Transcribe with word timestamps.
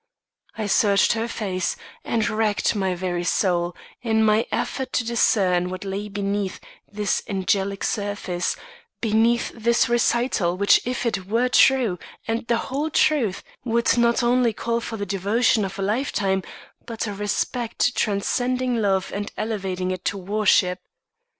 I 0.57 0.65
searched 0.65 1.13
her 1.13 1.27
face, 1.27 1.75
and 2.03 2.27
racked 2.27 2.73
my 2.75 2.95
very 2.95 3.23
soul, 3.23 3.75
in 4.01 4.23
my 4.25 4.47
effort 4.51 4.91
to 4.93 5.05
discern 5.05 5.69
what 5.69 5.83
lay 5.85 6.09
beneath 6.09 6.59
this 6.91 7.21
angelic 7.29 7.83
surface 7.83 8.55
beneath 8.99 9.51
this 9.53 9.87
recital 9.87 10.57
which 10.57 10.81
if 10.87 11.05
it 11.05 11.27
were 11.27 11.49
true 11.49 11.99
and 12.27 12.47
the 12.47 12.57
whole 12.57 12.89
truth, 12.89 13.43
would 13.63 13.85
call 13.85 13.99
not 14.01 14.23
only 14.23 14.53
for 14.53 14.97
the 14.97 15.05
devotion 15.05 15.63
of 15.63 15.77
a 15.77 15.83
lifetime, 15.83 16.41
but 16.87 17.05
a 17.05 17.13
respect 17.13 17.95
transcending 17.95 18.77
love 18.77 19.11
and 19.13 19.31
elevating 19.37 19.91
it 19.91 20.03
to 20.05 20.17
worship. 20.17 20.79